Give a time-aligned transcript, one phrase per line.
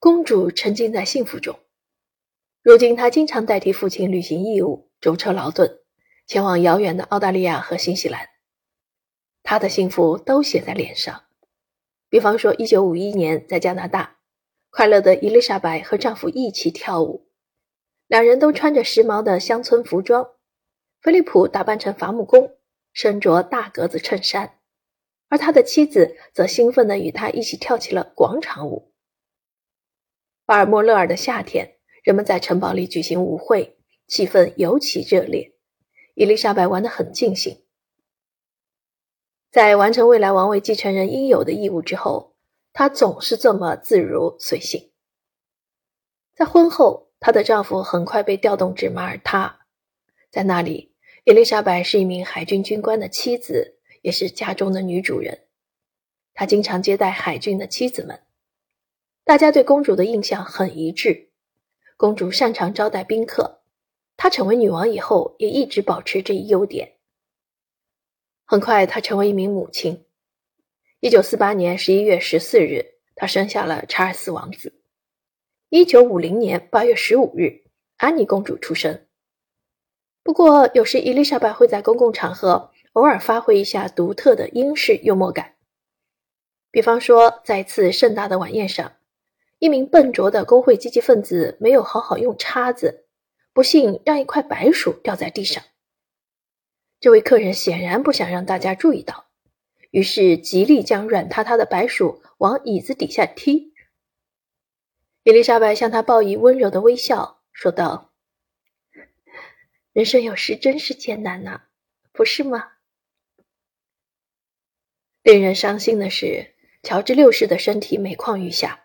[0.00, 1.58] 公主沉浸在幸福中。
[2.62, 5.80] 如今，她经常代替父亲履行义务，舟车劳顿，
[6.24, 8.28] 前往遥远的澳大利亚和新西兰。
[9.42, 11.24] 她的幸福都写在脸上。
[12.08, 14.18] 比方说，1951年在加拿大，
[14.70, 17.28] 快乐的伊丽莎白和丈夫一起跳舞，
[18.06, 20.28] 两人都穿着时髦的乡村服装。
[21.00, 22.56] 菲利普打扮成伐木工，
[22.92, 24.58] 身着大格子衬衫，
[25.28, 28.87] 而他的妻子则兴奋地与他一起跳起了广场舞。
[30.48, 35.52] 巴尔莫勒尔的夏天，人们在城堡里举行舞会，气氛尤其热烈。
[36.14, 37.66] 伊丽莎白玩得很尽兴。
[39.50, 42.34] 在完成未来王位继承人应有的义务之后，
[42.72, 44.90] 她总是这么自如随性。
[46.34, 49.66] 在婚后，她的丈夫很快被调动至马耳他，
[50.30, 50.94] 在那里，
[51.24, 55.40] 伊丽莎白是一名海军军官的妻子，也是家中的女主人。
[56.32, 58.18] 她经常接待海军的妻子们，
[59.28, 61.28] 大家对公主的印象很一致。
[61.98, 63.60] 公主擅长招待宾客，
[64.16, 66.94] 她成为女王以后也一直保持这一优点。
[68.46, 70.06] 很快，她成为一名母亲。
[71.00, 74.80] 一九四八年十一月十四日，她生下了查尔斯王子。
[75.68, 77.64] 一九五零年八月十五日，
[77.98, 79.04] 安妮公主出生。
[80.22, 85.56] 不过，有时伊丽莎白会在公共场合偶尔发挥一下独特的英式幽默感。
[86.70, 88.94] 比方说，在一次盛大的晚宴上，
[89.58, 93.06] 一名笨拙的工会积极分子没有好好用叉子，
[93.52, 95.64] 不幸让一块白薯掉在地上。
[97.00, 99.26] 这位客人显然不想让大家注意到，
[99.90, 103.74] 于是极力将软塌塌的白薯往椅子底下踢。
[105.24, 108.12] 伊丽莎白向他报以温柔的微笑，说道
[109.92, 111.62] ：“人生有时真是艰难呐，
[112.12, 112.72] 不是吗？”
[115.22, 118.84] 令人伤心的是，乔治六世的身体每况愈下。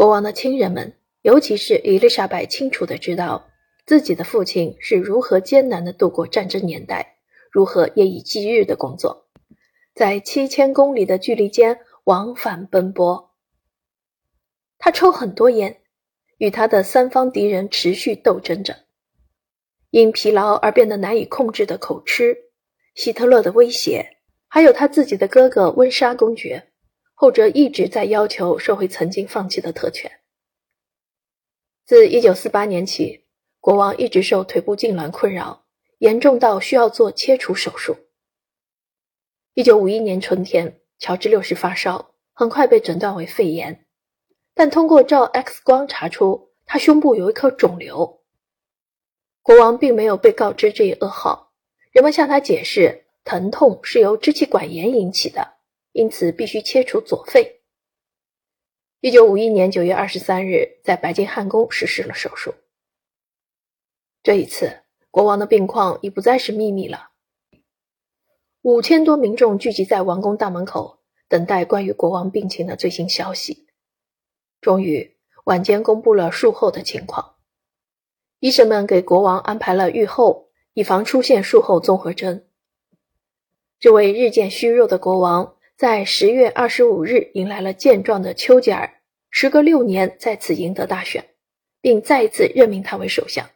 [0.00, 3.50] 国王的亲人们，尤其是伊丽莎白，清楚的知道。
[3.84, 7.18] 自己的父亲是如何艰难的度过战争年代，
[7.50, 9.26] 如何夜以继日的工作，
[9.94, 13.34] 在七千公里的距离间往返奔波。
[14.78, 15.82] 他抽很多烟，
[16.38, 18.74] 与他的三方敌人持续斗争着。
[19.90, 22.34] 因疲劳而变得难以控制的口吃，
[22.94, 24.16] 希特勒的威胁，
[24.48, 26.69] 还有他自己的哥哥温莎公爵，
[27.20, 30.10] 后者一直在要求收回曾经放弃的特权。
[31.84, 33.26] 自一九四八年起。
[33.60, 35.66] 国王一直受腿部痉挛困扰，
[35.98, 37.94] 严重到需要做切除手术。
[39.52, 43.84] 一九五一年春天，乔治六世发烧，很快被诊断为肺炎，
[44.54, 48.22] 但通过照 X 光查出他胸部有一颗肿瘤。
[49.42, 51.52] 国王并没有被告知这一噩耗，
[51.92, 55.58] 人们向他解释，疼痛是由支气管炎引起的，
[55.92, 57.62] 因此必须切除左肺。
[59.00, 62.54] 一九五一年九月二十三日，在白金汉宫实施了手术。
[64.22, 67.10] 这一次，国王的病况已不再是秘密了。
[68.62, 73.66] 五千多民众聚集在王宫大门口，等待关于国王病情的最新消息。
[74.60, 77.36] 终于，晚间公布了术后的情况。
[78.38, 82.44] 医生们给国王安排了预后，以防出现术后综合征。
[83.78, 91.30] 这位日渐虚弱的国王，在十月二十五日迎来了健壮的丘吉尔，时隔六年再次赢得大选，
[91.80, 93.48] 并再一次任命他为首相。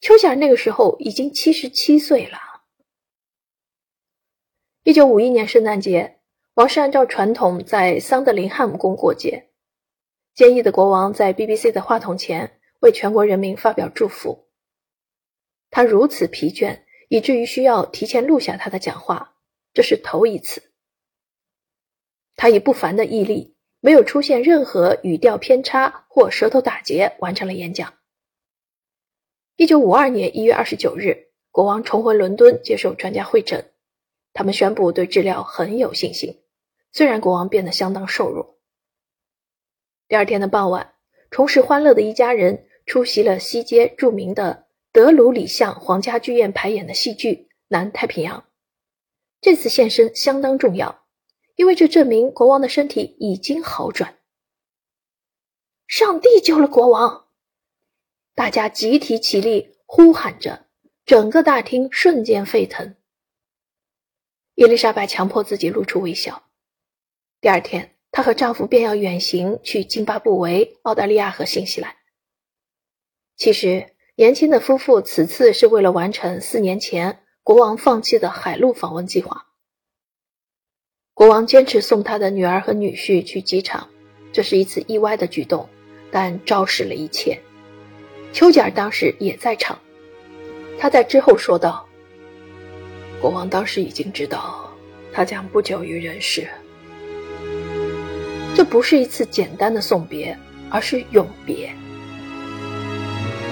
[0.00, 2.38] 丘吉尔那个时候已经七十七岁了。
[4.84, 6.20] 一九五一年圣诞节，
[6.54, 9.48] 王室按照传统在桑德林汉姆宫过节。
[10.32, 14.46] 坚毅的国王在 BBC 的话筒前为全国人民发表祝福。
[15.70, 19.34] 他如此疲倦，以至于需要提前录下他的讲话，
[19.74, 20.69] 这是头一次。
[22.36, 27.94] 他以不凡的毅力，没有出现任何语调偏差或舌头打结，完成了演讲。
[29.56, 33.72] 一九五二年一月二十九日，国王重回伦敦接受专家会诊，
[34.32, 36.40] 他们宣布对治疗很有信心。
[36.92, 38.58] 虽然国王变得相当瘦弱。
[40.08, 40.94] 第二天的傍晚，
[41.30, 47.34] 重拾欢乐的一家人出席了西街著名的德鲁里巷皇家剧院排演的戏剧
[47.68, 48.40] 《南太平洋》。
[49.40, 50.99] 这次现身相当重要，
[51.60, 54.16] 因为这证明国王的身体已经好转。
[55.86, 57.26] 上帝救了国王。
[58.34, 60.64] 大家集体起立，呼喊着，
[61.04, 62.96] 整个大厅瞬间沸腾。
[64.54, 66.44] 伊丽莎白强迫自己露出微笑。
[67.42, 71.94] 第二天，她和丈夫便要远行去津巴布韦、澳大利亚和新西兰。
[73.36, 79.48] 其实，年轻的夫妇此次是为了完成四年前国王放弃的海陆访问计划。
[81.20, 83.86] 国王坚持送他的女儿和女婿去机场，
[84.32, 85.68] 这是一次意外的举动，
[86.10, 87.38] 但昭示了一切。
[88.32, 89.78] 丘吉尔当时也在场，
[90.78, 91.86] 他在之后说道
[93.20, 94.72] ：“国王当时已经知道，
[95.12, 96.48] 他将不久于人世。
[98.56, 100.34] 这不是一次简单的送别，
[100.70, 101.70] 而是永别。”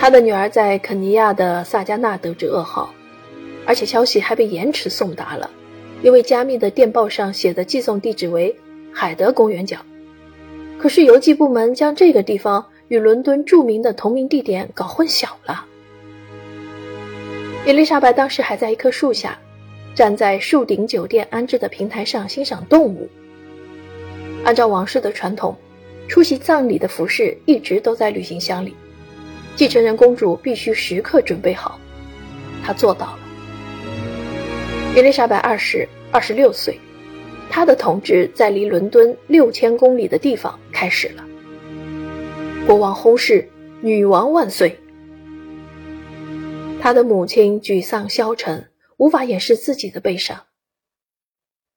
[0.00, 2.94] 他的女儿在肯尼亚的萨加纳得知噩耗，
[3.66, 5.50] 而且消息还被延迟送达了，
[6.02, 8.54] 因为加密的电报上写的寄送地址为
[8.92, 9.78] 海德公园角。
[10.78, 15.64] 可是邮寄部门将这个地方与伦敦著名的同名地点搞混淆了。
[17.66, 19.36] 伊丽莎白当时还在一棵树下，
[19.94, 23.08] 站在树顶酒店安置的平台上欣赏动物。
[24.44, 25.56] 按照王室的传统，
[26.06, 28.72] 出席葬礼的服饰一直都在旅行箱里。
[29.56, 31.76] 继承人公主必须时刻准备好，
[32.64, 33.17] 她做到。
[34.96, 36.78] 伊丽莎白二世二十六岁，
[37.50, 41.24] 她的统治在离伦敦六千公里的地方开始了。
[42.66, 43.48] 国王轰誓
[43.80, 44.76] ：“女王万岁！”
[46.80, 50.46] 她的母亲沮丧消沉，无法掩饰自己的悲伤。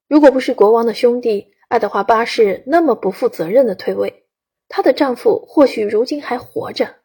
[0.07, 4.25] 如果不是国王的兄弟爱德华八世那么不负责任的退位，
[4.67, 6.95] 她的丈夫或许如今还活着。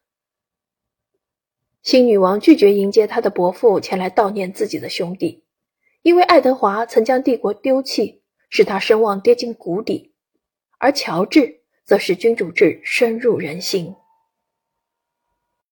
[1.82, 5.44] 新女王拒绝迎接她的伯父前来悼念自己的兄弟，
[6.06, 10.14] 因为爱德华曾将帝国丢弃，使他声望跌进谷底，
[10.79, 13.93] 而乔治则使君主制深入人心。